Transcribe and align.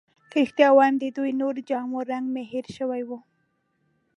که 0.31 0.37
رښتیا 0.43 0.67
ووایم، 0.71 0.95
د 0.99 1.03
دې 1.15 1.31
نورو 1.41 1.59
جامو 1.69 1.99
رنګ 2.11 2.25
مې 2.33 2.43
هیر 2.51 2.65
شوی 2.77 3.01
وو. 3.07 3.17